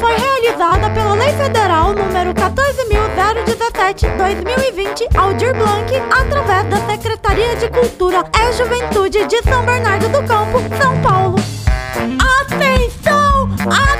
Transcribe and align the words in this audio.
Foi 0.00 0.16
realizada 0.16 0.88
pela 0.90 1.14
Lei 1.14 1.32
Federal 1.34 1.92
número 1.92 2.32
14.017-2020 2.32 5.14
Aldir 5.14 5.54
Blanc 5.54 5.94
através 6.10 6.64
da 6.68 6.78
Secretaria 6.90 7.54
de 7.56 7.68
Cultura 7.68 8.24
e 8.34 8.52
Juventude 8.52 9.26
de 9.26 9.42
São 9.42 9.62
Bernardo 9.64 10.08
do 10.08 10.22
Campo, 10.26 10.62
São 10.80 10.98
Paulo. 11.02 11.36
Atenção! 12.40 13.50
Atenção! 13.60 13.93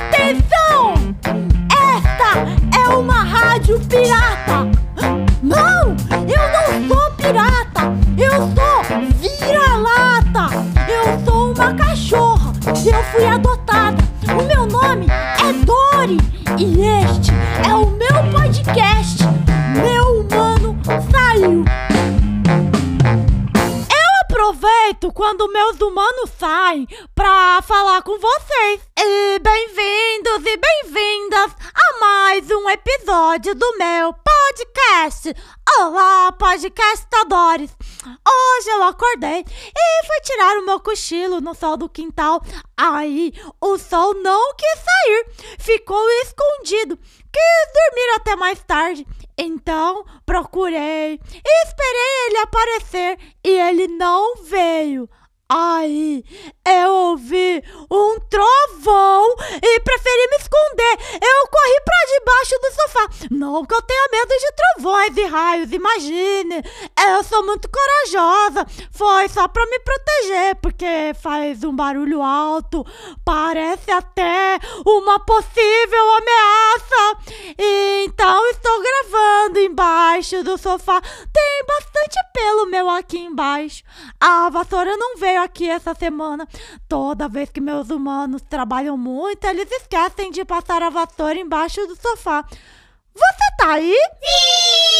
Mais 32.35 32.51
um 32.51 32.69
episódio 32.69 33.55
do 33.55 33.77
meu 33.77 34.13
podcast. 34.13 35.33
Olá, 35.79 36.33
podcastadores! 36.33 37.71
Hoje 38.05 38.69
eu 38.71 38.83
acordei 38.83 39.39
e 39.39 40.05
fui 40.05 40.19
tirar 40.21 40.57
o 40.57 40.65
meu 40.65 40.81
cochilo 40.81 41.39
no 41.39 41.53
sol 41.53 41.77
do 41.77 41.87
quintal. 41.87 42.41
Aí 42.75 43.31
o 43.61 43.77
sol 43.77 44.15
não 44.15 44.53
quis 44.53 44.83
sair, 44.83 45.25
ficou 45.59 46.05
escondido. 46.23 46.97
Quis 46.97 47.73
dormir 47.73 48.15
até 48.15 48.35
mais 48.35 48.61
tarde. 48.63 49.07
Então 49.37 50.03
procurei 50.25 51.13
e 51.13 51.63
esperei 51.63 52.27
ele 52.27 52.37
aparecer 52.39 53.17
e 53.45 53.49
ele 53.49 53.87
não 53.87 54.43
veio. 54.43 55.09
Aí 55.47 56.23
eu 56.67 56.91
ouvi 56.91 57.63
um 57.91 58.19
trovão 58.19 59.35
e 59.61 59.79
preferi 59.79 60.27
me 60.31 60.37
esconder. 60.37 61.21
Eu 61.21 61.47
corri 61.47 61.81
pra 61.85 61.95
debaixo 62.17 62.59
do 62.59 62.71
sofá. 62.73 63.27
Não 63.29 63.65
que 63.65 63.75
eu 63.75 63.81
tenha 63.83 64.07
medo 64.11 64.29
de 64.29 64.51
trovões 64.53 65.17
e 65.17 65.25
raios, 65.25 65.71
imagine. 65.71 66.63
Eu 67.07 67.23
sou 67.23 67.45
muito 67.45 67.69
corajosa. 67.69 68.65
Foi 68.91 69.29
só 69.29 69.47
pra 69.47 69.65
me 69.67 69.79
proteger, 69.81 70.55
porque 70.55 71.13
faz 71.21 71.63
um 71.63 71.75
barulho 71.75 72.23
alto. 72.23 72.83
Parece 73.23 73.91
até 73.91 74.57
uma 74.83 75.19
possível 75.19 76.11
ameaça. 76.15 77.19
Então 77.59 78.49
estou 78.49 78.81
gravando 78.81 79.59
embaixo 79.59 80.43
do 80.43 80.57
sofá. 80.57 80.99
Tem 81.01 81.65
bastante 81.67 81.84
pelo 82.35 82.65
meu 82.67 82.89
aqui 82.89 83.17
embaixo. 83.17 83.83
A 84.19 84.49
vassoura 84.49 84.95
não 84.97 85.17
veio 85.17 85.41
aqui 85.41 85.69
essa 85.69 85.95
semana. 85.95 86.47
Toda 86.87 87.27
vez 87.27 87.49
que 87.49 87.59
meus 87.59 87.89
humanos 87.89 88.41
trabalham 88.41 88.97
muito, 88.97 89.45
eles 89.45 89.71
esquecem 89.71 90.31
de 90.31 90.45
passar 90.45 90.83
a 90.83 90.89
vassoura 90.89 91.39
embaixo 91.39 91.85
do 91.87 91.95
sofá. 91.95 92.45
Você 93.13 93.55
tá 93.57 93.71
aí? 93.73 93.95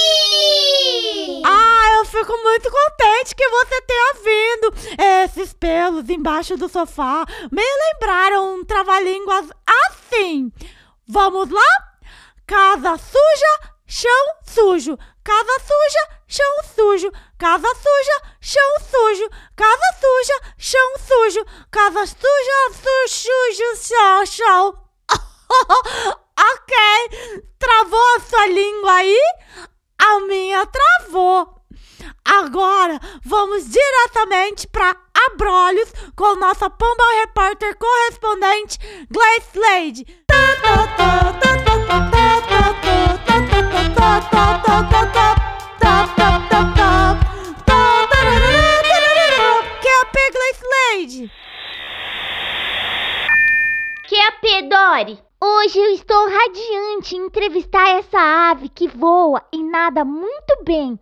Sim! 0.08 1.42
Ah, 1.46 1.98
eu 1.98 2.06
fico 2.06 2.32
muito 2.44 2.72
contente 2.72 3.36
que 3.36 3.50
você 3.50 3.82
tenha 3.82 4.14
vindo. 4.23 4.73
Esses 5.23 5.54
pelos 5.54 6.10
embaixo 6.10 6.56
do 6.58 6.70
sofá 6.70 7.26
me 7.52 7.62
lembraram 7.62 8.56
um 8.56 8.66
trava-línguas 8.66 9.50
assim. 9.88 10.52
Vamos 11.08 11.50
lá? 11.50 11.61
Casa 12.48 12.98
suja, 12.98 13.74
chão 13.88 14.26
sujo. 14.44 14.98
Casa 15.23 15.60
suja, 15.60 16.20
chão 16.28 16.64
sujo. 16.76 17.12
Casa 17.38 17.68
suja, 17.68 18.22
chão 18.42 18.80
sujo. 18.80 19.30
Casa 19.56 19.98
suja, 20.00 20.54
chão 20.58 20.98
sujo. 21.00 21.46
Casa 21.72 22.06
suja, 22.06 22.58
su 22.73 23.08
sujo, 23.08 23.76
chão, 23.88 24.26
chão. 24.26 24.86
ok. 26.38 27.44
Travou 27.58 28.16
a 28.16 28.20
sua 28.20 28.46
língua 28.48 28.94
aí? 28.94 29.20
A 29.98 30.20
minha 30.22 30.66
travou. 30.66 31.56
Agora 32.23 33.00
vamos 33.23 33.70
diretamente 33.70 34.67
para 34.67 34.96
Abrolhos 35.32 35.92
com 36.16 36.36
nossa 36.36 36.70
Pomba 36.70 37.04
Repórter 37.22 37.76
correspondente 37.78 38.80
Gleice 39.10 39.60
Lady. 39.60 40.26
Que 49.81 49.87
é 49.89 50.02
a 50.02 50.05
P 50.05 50.20
Gleice 50.31 50.64
Lady? 50.73 51.31
Que 54.08 54.15
é 54.15 54.27
a 54.27 54.31
Pedori? 54.31 55.20
Hoje 55.43 55.80
eu 55.80 55.89
estou 55.92 56.30
radiante 56.30 57.17
em 57.17 57.25
entrevistar 57.25 57.89
essa 57.89 58.17
ave 58.52 58.70
que 58.70 58.87
voa 58.87 59.43
e 59.52 59.61
nada 59.61 60.05
muito 60.05 60.64
bem. 60.64 60.98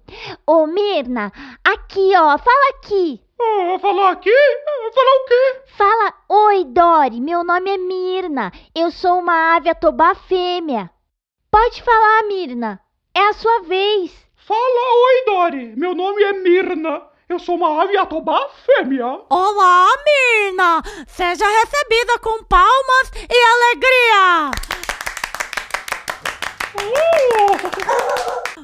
Ô 0.47 0.65
Mirna, 0.65 1.31
aqui 1.63 2.13
ó, 2.17 2.35
fala 2.39 2.69
aqui. 2.71 3.21
Ah, 3.39 3.77
falar 3.79 4.11
aqui? 4.13 4.31
Ah, 4.31 4.91
Falar 4.91 5.15
o 5.15 5.25
quê? 5.27 5.61
Fala, 5.77 6.13
oi 6.47 6.65
Dori, 6.65 7.21
meu 7.21 7.43
nome 7.43 7.69
é 7.69 7.77
Mirna. 7.77 8.51
Eu 8.73 8.89
sou 8.89 9.19
uma 9.19 9.55
ave 9.55 9.69
atobá 9.69 10.15
fêmea. 10.15 10.89
Pode 11.51 11.83
falar, 11.83 12.23
Mirna. 12.23 12.82
É 13.15 13.27
a 13.27 13.33
sua 13.33 13.61
vez. 13.61 14.11
Fala, 14.35 14.59
oi, 14.59 15.25
Dori. 15.25 15.75
Meu 15.77 15.93
nome 15.93 16.23
é 16.23 16.33
Mirna. 16.33 17.03
Eu 17.29 17.37
sou 17.37 17.55
uma 17.55 17.83
ave 17.83 17.95
atobá 17.95 18.49
fêmea. 18.65 19.05
Olá, 19.29 19.87
Mirna! 20.03 20.81
Seja 21.07 21.45
recebida 21.47 22.17
com 22.19 22.43
palmas 22.43 23.11
e 23.29 23.43
alegria! 23.53 24.51
Oh! 26.75 27.53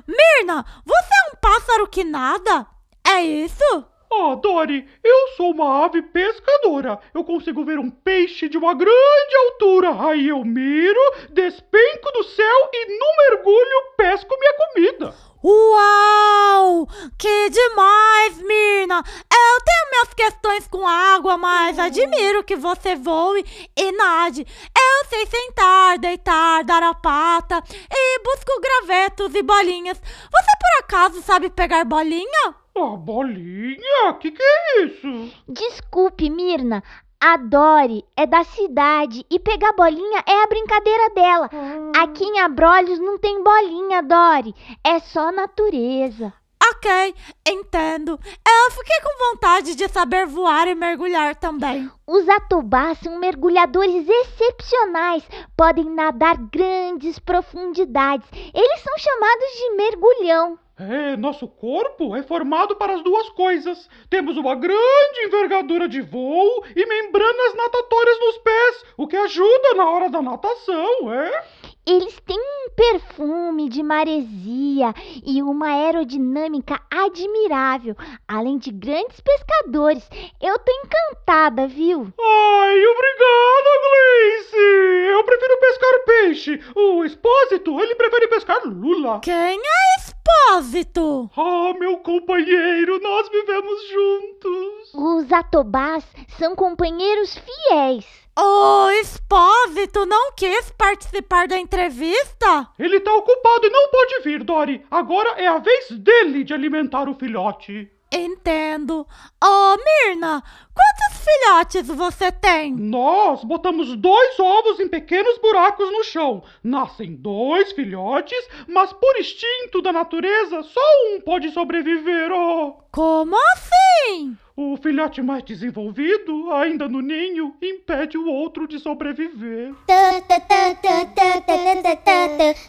Mirna, 0.07 0.65
você 0.83 1.09
é 1.13 1.31
um 1.31 1.35
pássaro 1.39 1.87
que 1.87 2.03
nada? 2.03 2.65
É 3.07 3.21
isso? 3.21 3.85
Ah, 4.11 4.35
Dori, 4.35 4.87
eu 5.03 5.27
sou 5.37 5.51
uma 5.51 5.85
ave 5.85 6.01
pescadora. 6.01 6.99
Eu 7.13 7.23
consigo 7.23 7.63
ver 7.63 7.77
um 7.77 7.91
peixe 7.91 8.49
de 8.49 8.57
uma 8.57 8.73
grande 8.73 9.35
altura. 9.45 10.09
Aí 10.09 10.27
eu 10.29 10.43
miro, 10.43 10.99
despenco 11.29 12.11
do 12.13 12.23
céu 12.23 12.69
e 12.73 12.97
no 12.97 13.35
mergulho 13.35 13.93
pesco 13.95 14.35
minha 14.39 14.53
comida. 14.53 15.15
Uau! 15.43 16.87
Que 17.17 17.49
demais, 17.49 18.41
Mirna! 18.41 19.03
Eu 19.31 19.61
tenho 19.63 19.89
minhas 19.91 20.13
questões 20.13 20.67
com 20.67 20.85
água, 20.85 21.37
mas 21.37 21.79
admiro 21.79 22.43
que 22.43 22.57
você 22.57 22.95
voe 22.95 23.45
e 23.77 23.91
nade. 23.91 24.41
Eu 24.41 25.07
sei 25.07 25.25
sentar, 25.27 25.97
deitar, 25.97 26.63
dar 26.63 26.83
a 26.83 26.93
pata 26.93 27.63
e 27.89 28.19
busco 28.19 28.59
gravetos 28.59 29.33
e 29.33 29.41
bolinhas. 29.41 29.97
Você 29.99 30.51
por 30.59 30.83
acaso 30.83 31.21
sabe 31.21 31.49
pegar 31.49 31.85
bolinha? 31.85 32.55
Ah, 32.81 32.95
bolinha? 32.95 34.13
Que 34.21 34.31
que 34.31 34.41
é 34.41 34.83
isso? 34.83 35.31
Desculpe, 35.47 36.29
Mirna. 36.29 36.81
A 37.21 37.35
Dori 37.35 38.05
é 38.15 38.25
da 38.25 38.45
cidade 38.45 39.25
e 39.29 39.37
pegar 39.37 39.73
bolinha 39.73 40.23
é 40.25 40.43
a 40.43 40.47
brincadeira 40.47 41.09
dela. 41.09 41.49
Aqui 41.97 42.23
em 42.23 42.39
Abrolhos 42.39 42.97
não 42.97 43.17
tem 43.17 43.43
bolinha, 43.43 44.01
Dori. 44.01 44.55
É 44.81 44.99
só 44.99 45.29
natureza. 45.29 46.33
Ok, 46.71 47.15
entendo. 47.45 48.11
Eu 48.21 48.71
fiquei 48.71 49.01
com 49.01 49.31
vontade 49.31 49.75
de 49.75 49.89
saber 49.89 50.25
voar 50.27 50.67
e 50.69 50.75
mergulhar 50.75 51.35
também. 51.35 51.91
Os 52.07 52.29
atobás 52.29 52.99
são 52.99 53.19
mergulhadores 53.19 54.07
excepcionais, 54.07 55.23
podem 55.57 55.85
nadar 55.85 56.37
grandes 56.37 57.19
profundidades. 57.19 58.27
Eles 58.31 58.81
são 58.81 58.97
chamados 58.97 59.51
de 59.57 59.75
mergulhão. 59.75 60.59
É, 60.79 61.17
nosso 61.17 61.45
corpo 61.45 62.15
é 62.15 62.23
formado 62.23 62.75
para 62.77 62.93
as 62.93 63.03
duas 63.03 63.29
coisas. 63.31 63.89
Temos 64.09 64.37
uma 64.37 64.55
grande 64.55 65.19
envergadura 65.25 65.89
de 65.89 65.99
voo 65.99 66.63
e 66.73 66.85
membranas 66.85 67.53
natatórias 67.53 68.19
nos 68.19 68.37
pés, 68.37 68.85
o 68.95 69.05
que 69.05 69.17
ajuda 69.17 69.73
na 69.75 69.89
hora 69.89 70.09
da 70.09 70.21
natação, 70.21 71.13
é? 71.13 71.43
Eles 71.89 72.19
têm 72.19 72.37
um 72.37 72.69
perfume 72.69 73.67
de 73.67 73.81
maresia 73.81 74.93
e 75.25 75.41
uma 75.41 75.69
aerodinâmica 75.69 76.79
admirável, 76.87 77.95
além 78.27 78.59
de 78.59 78.69
grandes 78.69 79.19
pescadores. 79.19 80.07
Eu 80.39 80.59
tô 80.59 80.71
encantada, 80.71 81.67
viu? 81.67 82.01
Ai, 82.21 82.85
obrigada, 82.85 83.69
Gleice! 83.89 85.11
Eu 85.13 85.23
prefiro 85.23 85.59
pescar 85.59 86.05
peixe. 86.05 86.59
O 86.75 87.03
Expósito, 87.03 87.79
ele 87.79 87.95
prefere 87.95 88.27
pescar 88.27 88.61
lula. 88.65 89.19
Quem 89.21 89.33
é 89.33 89.59
Expósito? 89.97 91.27
Ah, 91.35 91.73
meu 91.79 91.97
companheiro, 91.97 92.99
nós 93.01 93.29
vivemos 93.29 93.87
juntos. 93.89 94.93
Os 94.93 95.31
atobás 95.31 96.05
são 96.37 96.55
companheiros 96.55 97.35
fiéis. 97.35 98.28
O 98.41 98.89
Expósito 98.91 100.05
não 100.05 100.31
quis 100.31 100.71
participar 100.71 101.45
da 101.45 101.57
entrevista? 101.57 102.69
Ele 102.79 103.01
tá 103.01 103.13
ocupado 103.13 103.67
e 103.67 103.69
não 103.69 103.89
pode 103.89 104.21
vir, 104.21 104.45
Dory. 104.45 104.81
Agora 104.89 105.31
é 105.31 105.45
a 105.45 105.57
vez 105.57 105.89
dele 105.91 106.45
de 106.45 106.53
alimentar 106.53 107.09
o 107.09 107.15
filhote. 107.15 107.91
Entendo. 108.09 109.05
Ô, 109.43 109.77
Mirna, 109.77 110.41
quantos 110.73 111.23
filhotes 111.23 111.87
você 111.87 112.31
tem? 112.31 112.73
Nós 112.75 113.43
botamos 113.43 113.93
dois 113.97 114.39
ovos 114.39 114.79
em 114.79 114.87
pequenos 114.87 115.37
buracos 115.39 115.91
no 115.91 116.03
chão. 116.05 116.41
Nascem 116.63 117.15
dois 117.15 117.73
filhotes, 117.73 118.47
mas 118.67 118.93
por 118.93 119.19
instinto 119.19 119.81
da 119.81 119.91
natureza, 119.91 120.63
só 120.63 120.81
um 121.07 121.19
pode 121.21 121.51
sobreviver. 121.51 122.31
Oh. 122.31 122.77
Como 122.91 123.35
assim? 123.53 124.37
O 124.61 124.75
filhote 124.75 125.21
mais 125.21 125.41
desenvolvido, 125.41 126.51
ainda 126.51 126.89
no 126.89 126.99
ninho, 126.99 127.55
impede 127.61 128.17
o 128.17 128.27
outro 128.27 128.67
de 128.67 128.77
sobreviver. 128.77 129.73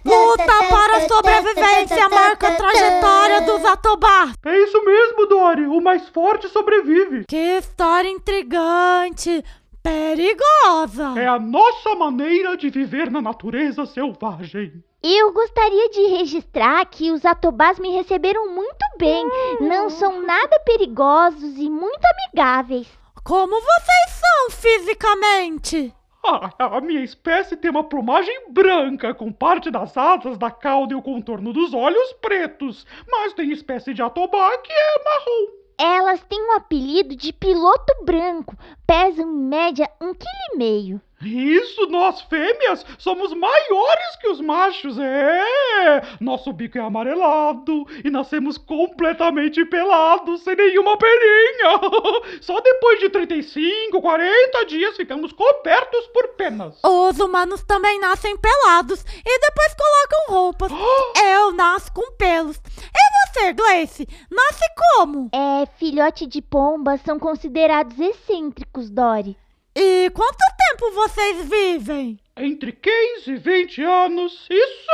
Luta 0.04 0.52
para 0.70 0.98
a 0.98 1.08
sobrevivência 1.08 2.08
marca 2.08 2.46
a 2.46 2.54
trajetória 2.54 3.40
dos 3.40 3.64
Atobás. 3.64 4.34
É 4.46 4.56
isso 4.56 4.84
mesmo, 4.84 5.26
Dory. 5.26 5.66
O 5.66 5.81
mais 5.81 6.08
forte 6.10 6.48
sobrevive. 6.48 7.25
Que 7.26 7.58
história 7.58 8.08
intrigante, 8.08 9.44
perigosa. 9.82 11.20
É 11.20 11.26
a 11.26 11.40
nossa 11.40 11.96
maneira 11.96 12.56
de 12.56 12.70
viver 12.70 13.10
na 13.10 13.20
natureza 13.20 13.84
selvagem. 13.84 14.81
Eu 15.02 15.32
gostaria 15.32 15.88
de 15.88 16.08
registrar 16.08 16.85
que 16.85 17.11
os 17.11 17.25
atobás 17.25 17.79
me 17.79 17.91
receberam 17.91 18.50
muito 18.55 18.85
bem. 18.99 19.26
Não 19.58 19.88
são 19.88 20.20
nada 20.20 20.61
perigosos 20.61 21.56
e 21.56 21.70
muito 21.70 22.05
amigáveis. 22.05 22.87
Como 23.25 23.58
vocês 23.58 24.20
são 24.20 24.50
fisicamente? 24.50 25.94
Ah, 26.23 26.50
a 26.58 26.81
minha 26.82 27.02
espécie 27.02 27.56
tem 27.56 27.70
uma 27.70 27.85
plumagem 27.85 28.50
branca, 28.50 29.14
com 29.14 29.32
parte 29.32 29.70
das 29.70 29.97
asas, 29.97 30.37
da 30.37 30.50
cauda 30.50 30.93
e 30.93 30.97
o 30.97 31.00
contorno 31.00 31.50
dos 31.50 31.73
olhos 31.73 32.12
pretos. 32.20 32.87
Mas 33.11 33.32
tem 33.32 33.50
espécie 33.53 33.94
de 33.94 34.03
atobá 34.03 34.58
que 34.58 34.70
é 34.70 35.05
marrom. 35.05 35.61
Elas 35.79 36.23
têm 36.25 36.43
o 36.43 36.56
apelido 36.56 37.17
de 37.17 37.32
piloto 37.32 38.05
branco. 38.05 38.55
Pesam 38.87 39.31
em 39.31 39.49
média 39.49 39.91
um 39.99 40.12
quilo 40.12 40.53
e 40.53 40.58
meio. 40.58 41.00
Isso, 41.22 41.87
nós 41.87 42.22
fêmeas 42.22 42.84
somos 42.99 43.34
maiores 43.34 44.17
que 44.20 44.28
os 44.28 44.40
machos, 44.40 44.99
é! 44.99 46.02
Nosso 46.19 46.50
bico 46.50 46.78
é 46.78 46.81
amarelado 46.81 47.87
e 48.02 48.11
nascemos 48.11 48.56
completamente 48.56 49.62
pelados, 49.67 50.43
sem 50.43 50.56
nenhuma 50.56 50.96
peninha. 50.96 51.81
Só 52.40 52.58
depois 52.61 53.00
de 53.00 53.11
35, 53.11 54.00
40 54.00 54.67
dias 54.67 54.96
ficamos 54.96 55.32
cobertos 55.32 56.06
por 56.08 56.28
penas. 56.28 56.78
Os 56.82 57.19
humanos 57.19 57.62
também 57.64 58.00
nascem 58.00 58.37
pelados 58.38 59.05
e 59.05 59.40
depois 59.40 59.75
colocam 59.75 60.34
roupas. 60.43 60.72
Eu 61.22 61.52
nasço 61.52 61.93
com 61.93 62.12
pelos. 62.12 62.56
E 62.56 63.28
você, 63.28 63.52
Gleice, 63.52 64.08
nasce 64.31 64.64
como? 64.76 65.28
É, 65.32 65.67
filhote 65.76 66.26
de 66.26 66.40
pomba 66.40 66.96
são 66.99 67.19
considerados 67.19 67.99
excêntricos, 68.00 68.88
Dory. 68.88 69.37
E 69.82 70.11
quanto 70.11 70.37
tempo 70.69 70.91
vocês 70.93 71.49
vivem? 71.49 72.21
Entre 72.37 72.71
15 72.71 73.31
e 73.31 73.37
20 73.37 73.82
anos, 73.82 74.47
isso 74.50 74.91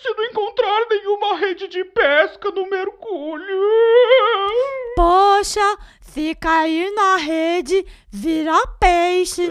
se 0.00 0.14
não 0.14 0.24
encontrar 0.26 0.86
nenhuma 0.88 1.36
rede 1.36 1.66
de 1.66 1.84
pesca 1.86 2.52
no 2.52 2.70
mergulho. 2.70 3.60
Poxa, 4.94 5.76
se 6.00 6.36
cair 6.36 6.88
na 6.92 7.16
rede, 7.16 7.84
vira 8.08 8.64
peixe. 8.78 9.50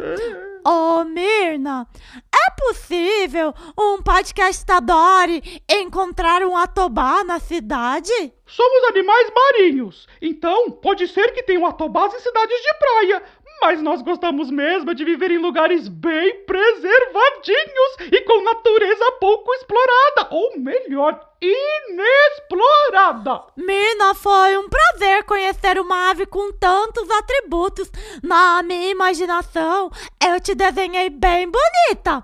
Ô, 0.68 1.04
Mirna, 1.04 1.88
é 2.34 2.52
possível 2.60 3.54
um 3.78 4.02
podcastador 4.02 5.28
encontrar 5.70 6.42
um 6.44 6.58
atobá 6.58 7.24
na 7.24 7.40
cidade? 7.40 8.12
Somos 8.48 8.90
animais 8.90 9.32
marinhos, 9.36 10.08
então 10.20 10.72
pode 10.72 11.08
ser 11.08 11.34
que 11.34 11.44
tenham 11.44 11.68
atobás 11.68 12.14
em 12.16 12.20
cidades 12.20 12.58
de 12.58 12.74
praia, 12.80 13.24
mas 13.62 13.82
nós 13.82 14.02
gostamos 14.02 14.50
mesmo 14.50 14.94
de 14.94 15.06
viver 15.06 15.32
em 15.32 15.38
lugares 15.38 15.88
bem 15.88 16.44
preservadinhos 16.46 17.96
e 18.12 18.22
com 18.22 18.44
natureza 18.44 19.12
pouco 19.20 19.54
explorada, 19.54 20.28
ou 20.32 20.60
melhor, 20.60 21.20
inexplorada. 21.42 23.44
Mirna, 23.56 24.14
foi 24.16 24.58
um 24.58 24.70
prazer 24.70 25.24
conhecer 25.24 25.80
uma 25.80 26.12
ave 26.12 26.26
com 26.26 26.52
tantos 26.54 27.10
atributos. 27.10 27.92
Na 28.24 28.62
minha 28.64 28.90
imaginação, 28.90 29.92
eu 30.26 30.40
te 30.40 30.56
desenhei 30.56 31.10
bem 31.10 31.50
bonita. 31.50 32.24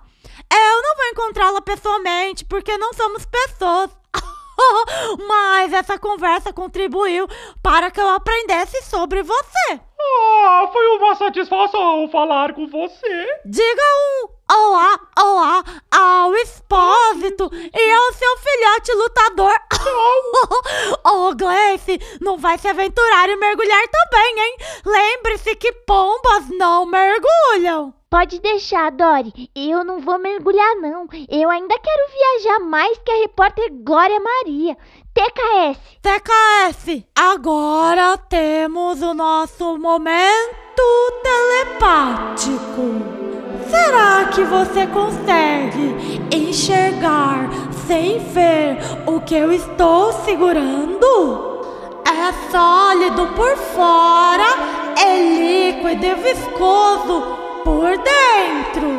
Eu 0.51 0.81
não 0.81 0.95
vou 0.98 1.06
encontrá-la 1.12 1.62
pessoalmente 1.62 2.45
porque 2.45 2.78
não 2.78 2.94
somos 2.94 3.25
pessoas. 3.25 3.89
Mas 5.28 5.74
essa 5.74 5.98
conversa 5.98 6.54
contribuiu 6.54 7.28
para 7.63 7.89
que 7.89 8.00
eu 8.00 8.10
aprendesse 8.10 8.83
sobre 8.83 9.24
você. 9.24 9.80
Ah, 10.13 10.69
foi 10.71 10.87
uma 10.97 11.15
satisfação 11.15 12.09
falar 12.09 12.53
com 12.53 12.67
você. 12.67 13.39
Diga 13.45 13.81
um 13.81 14.29
olá, 14.53 14.99
olá 15.17 15.63
ao 15.89 16.35
Expósito 16.35 17.49
e 17.53 17.91
ao 17.91 18.13
seu 18.13 18.37
filhote 18.37 18.93
lutador. 18.93 19.55
oh, 21.05 21.33
Gleice, 21.35 21.99
não 22.19 22.37
vai 22.37 22.57
se 22.57 22.67
aventurar 22.67 23.29
e 23.29 23.35
mergulhar 23.35 23.87
também, 23.87 24.39
hein? 24.39 24.57
Lembre-se 24.85 25.55
que 25.55 25.71
pombas 25.71 26.49
não 26.49 26.85
mergulham. 26.85 28.00
Pode 28.11 28.41
deixar, 28.41 28.91
Dory. 28.91 29.49
Eu 29.55 29.85
não 29.85 30.01
vou 30.01 30.19
mergulhar, 30.19 30.75
não. 30.81 31.07
Eu 31.29 31.49
ainda 31.49 31.79
quero 31.79 32.11
viajar 32.11 32.59
mais 32.59 32.97
que 32.97 33.09
a 33.09 33.19
repórter 33.21 33.71
Glória 33.71 34.19
Maria. 34.19 34.77
TKS. 35.13 35.79
TKS. 36.01 37.05
Agora 37.15 38.17
temos 38.17 39.01
o 39.01 39.13
nosso 39.13 39.77
momento 39.77 41.21
telepático. 41.23 42.51
Será 43.69 44.25
que 44.25 44.43
você 44.43 44.85
consegue 44.87 46.35
enxergar 46.35 47.49
sem 47.87 48.19
ver 48.19 48.77
o 49.07 49.21
que 49.21 49.35
eu 49.35 49.53
estou 49.53 50.11
segurando? 50.11 51.61
É 52.05 52.51
sólido 52.51 53.27
por 53.37 53.55
fora, 53.55 54.43
é 54.99 55.17
líquido 55.17 56.06
e 56.06 56.15
viscoso 56.15 57.41
por 57.63 57.97
dentro. 57.97 58.89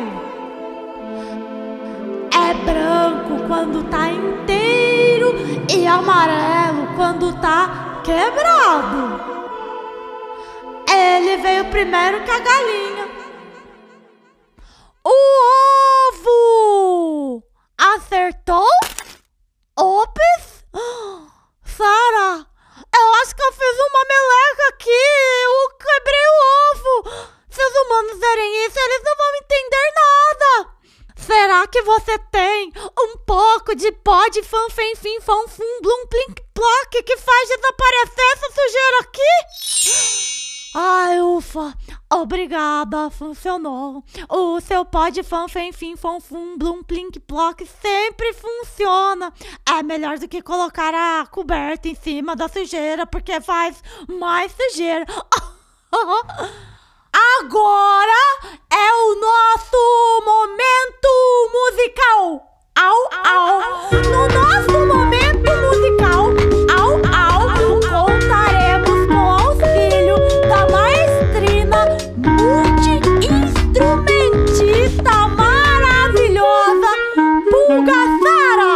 É 2.33 2.53
branco 2.65 3.47
quando 3.47 3.83
tá 3.89 4.09
inteiro 4.09 5.35
e 5.69 5.87
amarelo 5.87 6.95
quando 6.95 7.33
tá 7.41 8.01
quebrado. 8.03 9.33
Ele 10.89 11.37
veio 11.37 11.65
primeiro 11.71 12.23
que 12.23 12.31
a 12.31 12.39
galinha. 12.39 13.07
O 15.05 15.15
ovo! 16.13 17.43
Acertou? 17.77 18.67
Ops! 19.77 20.65
Sara, 21.65 22.45
eu 22.95 23.13
acho 23.21 23.35
que 23.35 23.43
eu 23.43 23.51
fiz 23.51 23.75
uma 23.89 24.03
meleca 24.07 24.67
aqui. 24.69 25.05
Eu 25.45 25.69
quebrei 25.77 26.25
o 26.29 26.37
ovo. 26.71 26.93
Se 27.49 27.61
os 27.61 27.75
humanos 27.85 28.19
verem 28.19 28.32
isso, 28.73 28.79
eles 28.79 29.01
não 29.03 29.15
vão 29.15 29.35
entender 29.35 29.93
nada. 29.95 30.69
Será 31.15 31.67
que 31.67 31.81
você 31.83 32.17
tem 32.31 32.73
um 32.99 33.17
pouco 33.17 33.75
de 33.75 33.91
pó 33.91 34.27
de 34.29 34.41
fanfenfim 34.41 35.21
fanfum 35.21 35.81
blum 35.81 36.07
plink 36.07 36.41
plock 36.53 37.03
que 37.03 37.17
faz 37.17 37.49
desaparecer 37.49 38.25
essa 38.33 38.51
sujeira 38.51 38.99
aqui? 39.01 39.31
Ai, 40.75 41.21
ufa. 41.21 41.77
Obrigada, 42.11 43.11
funcionou. 43.11 44.03
O 44.27 44.59
seu 44.59 44.83
pó 44.83 45.09
de 45.09 45.21
fanfenfim 45.21 45.95
fanfum 45.95 46.57
blum 46.57 46.81
plink 46.83 47.19
plock 47.19 47.63
sempre 47.65 48.33
funciona. 48.33 49.31
É 49.69 49.83
melhor 49.83 50.17
do 50.17 50.27
que 50.27 50.41
colocar 50.41 50.93
a 50.95 51.27
coberta 51.27 51.87
em 51.87 51.95
cima 51.95 52.35
da 52.35 52.49
sujeira, 52.49 53.05
porque 53.05 53.39
faz 53.39 53.83
mais 54.07 54.51
sujeira. 54.51 55.05
Agora 57.43 58.23
é 58.71 58.87
o 59.03 59.19
nosso 59.19 59.75
momento 60.23 61.11
musical. 61.51 62.39
Au, 62.79 62.95
au. 63.25 63.59
No 63.91 64.23
nosso 64.29 64.85
momento 64.87 65.51
musical, 65.61 66.31
au, 66.79 66.91
au, 67.13 67.49
contaremos 67.81 69.07
com 69.07 69.19
o 69.19 69.31
auxílio 69.49 70.15
da 70.47 70.61
maestrina 70.71 71.81
multi-instrumentista 72.15 75.15
maravilhosa, 75.35 76.91
Pulga 77.51 78.01
Sara. 78.23 78.75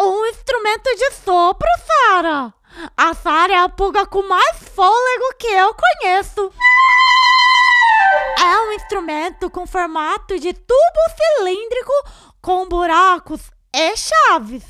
Um 0.00 0.24
instrumento 0.24 0.88
de 0.96 1.10
sopro, 1.22 1.68
Sara. 1.86 2.54
A 2.96 3.12
Sara 3.12 3.52
é 3.52 3.58
a 3.58 3.68
pulga 3.68 4.06
com 4.06 4.22
mais 4.22 4.56
fôlego 4.74 5.34
que 5.38 5.48
eu 5.48 5.74
conheço. 5.74 6.50
É 8.38 8.58
um 8.60 8.72
instrumento 8.72 9.48
com 9.50 9.66
formato 9.66 10.38
de 10.38 10.52
tubo 10.52 11.00
cilíndrico 11.38 11.92
com 12.40 12.68
buracos 12.68 13.50
e 13.74 13.96
chaves. 13.96 14.62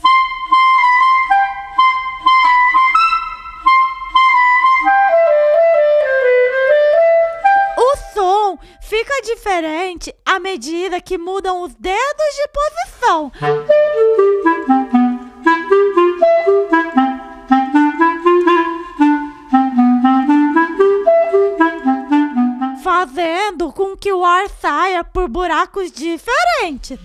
O 7.76 7.96
som 8.14 8.58
fica 8.82 9.22
diferente 9.22 10.14
à 10.24 10.38
medida 10.38 11.00
que 11.00 11.18
mudam 11.18 11.62
os 11.62 11.74
dedos 11.74 12.34
de 12.36 12.48
posição. 12.48 13.32
Fazendo 22.98 23.70
com 23.74 23.94
que 23.94 24.10
o 24.10 24.24
ar 24.24 24.48
saia 24.48 25.04
por 25.04 25.28
buracos 25.28 25.92
diferentes. 25.92 26.98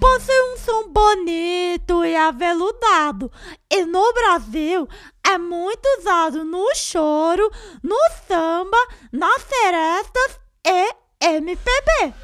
Possui 0.00 0.42
um 0.50 0.56
som 0.56 0.88
bonito 0.88 2.02
e 2.02 2.16
aveludado. 2.16 3.30
E 3.70 3.84
no 3.84 4.14
Brasil 4.14 4.88
é 5.26 5.36
muito 5.36 5.86
usado 5.98 6.42
no 6.42 6.74
choro, 6.74 7.50
no 7.82 7.98
samba, 8.26 8.78
nas 9.12 9.42
serestas 9.42 10.40
e 10.66 11.02
MPB. 11.20 12.14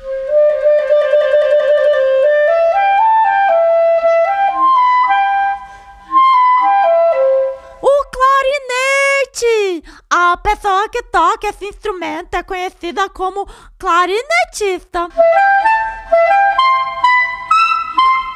A 10.11 10.37
pessoa 10.37 10.89
que 10.89 11.03
toca 11.05 11.49
esse 11.49 11.67
instrumento 11.67 12.35
é 12.35 12.43
conhecida 12.43 13.09
como 13.11 13.47
clarinetista. 13.79 15.09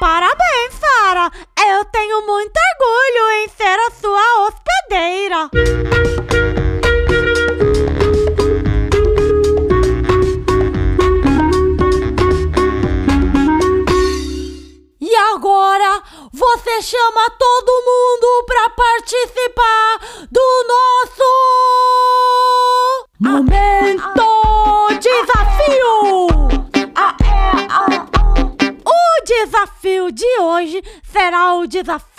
Parabéns, 0.01 0.75
Sara! 0.81 1.31
Eu 1.59 1.85
tenho 1.87 2.27
muito 2.27 2.53
orgulho 2.57 3.31
em 3.37 3.49
ser 3.49 3.79
a 3.79 3.91
sua 3.93 4.47
hospedeira. 4.47 5.51
Você 16.43 16.83
chama 16.83 17.31
todo 17.39 17.85
mundo 17.87 18.45
para 18.47 18.71
participar 18.71 20.01
do 20.29 20.65
nosso 20.67 21.23
momento 23.21 24.43
desafio. 24.99 26.27
Ah, 26.97 27.17
é, 27.23 27.27
ah, 27.71 27.87
ah. 27.89 28.07
O 28.85 29.25
desafio 29.25 30.11
de 30.11 30.27
hoje 30.41 30.83
será 31.05 31.55
o 31.55 31.67
desafio 31.69 32.13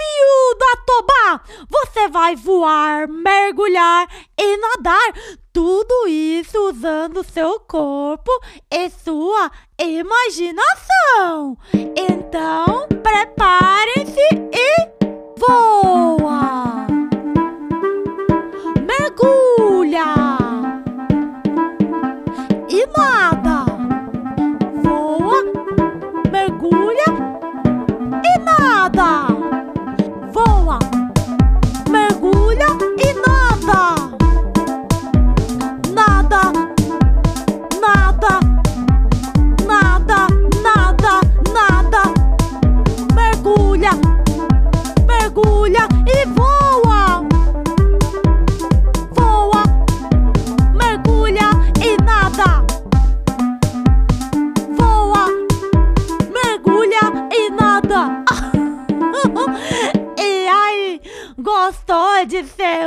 do 0.58 0.66
Atobá. 0.74 1.42
Você 1.70 2.08
vai 2.08 2.38
voar, 2.38 3.10
mergulhar 3.10 4.08
e 4.38 4.58
nadar. 4.58 5.14
Tudo 5.52 6.08
isso 6.08 6.58
usando 6.70 7.24
seu 7.24 7.60
corpo 7.60 8.32
e 8.72 8.90
sua 8.90 9.52
imaginação. 9.78 11.13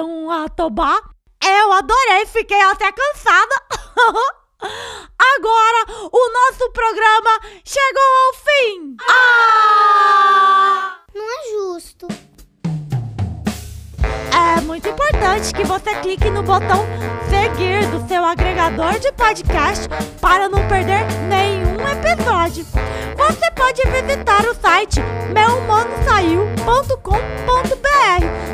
Um 0.03 0.31
atobá? 0.31 1.01
Eu 1.43 1.73
adorei, 1.73 2.27
fiquei 2.27 2.61
até 2.63 2.93
cansada. 2.93 3.55
Agora 5.37 5.85
o 6.13 6.33
nosso 6.33 6.71
programa 6.73 7.41
chegou 7.65 8.03
ao 8.03 8.33
fim. 8.35 8.97
Ah! 9.09 10.99
Não 11.15 11.25
é 11.25 11.51
justo. 11.53 12.09
É 14.33 14.61
muito 14.63 14.89
importante 14.89 15.53
que 15.55 15.63
você 15.65 15.95
clique 15.97 16.31
no 16.31 16.43
botão 16.43 16.87
seguir 17.29 17.87
do 17.91 18.09
seu 18.09 18.25
agregador 18.25 18.99
de 18.99 19.13
podcast 19.13 19.87
para 20.21 20.49
não 20.49 20.67
perder 20.69 21.05
nenhum 21.29 21.77
episódio. 21.89 22.65
Você 23.17 23.51
pode 23.53 23.83
visitar 23.83 24.45
o 24.47 24.55
site 24.55 25.01
meumanosaiu.com.br. 25.33 27.86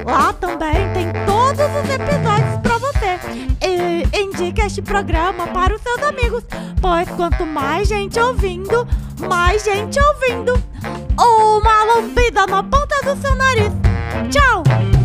Lá 0.05 0.33
também 0.33 0.93
tem 0.93 1.13
todos 1.27 1.65
os 1.65 1.91
episódios 1.91 2.61
para 2.63 2.79
você. 2.79 3.19
E 3.61 4.23
indique 4.23 4.61
este 4.61 4.83
programa 4.83 5.47
para 5.49 5.75
os 5.75 5.83
seus 5.83 6.03
amigos, 6.03 6.45
pois 6.81 7.09
quanto 7.11 7.47
mais 7.47 7.89
gente 7.89 8.19
ouvindo, 8.19 8.87
mais 9.29 9.65
gente 9.65 9.99
ouvindo. 10.01 10.55
Uma 11.19 11.85
lambida 11.85 12.47
na 12.47 12.63
ponta 12.63 12.97
do 13.05 13.21
seu 13.21 13.35
nariz. 13.37 13.73
Tchau! 14.31 15.02